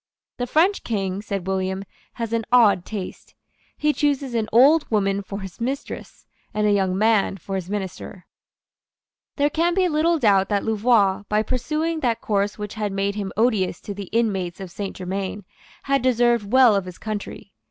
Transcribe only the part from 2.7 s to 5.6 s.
taste. He chooses an old woman for